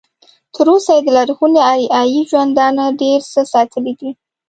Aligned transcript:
تر 0.55 0.65
اوسه 0.73 0.91
یې 0.95 1.01
د 1.05 1.09
لرغوني 1.17 1.61
اریایي 1.71 2.21
ژوندانه 2.31 2.85
ډېر 3.01 3.19
څه 3.31 3.41
ساتلي 3.53 3.93
دي. 3.99 4.09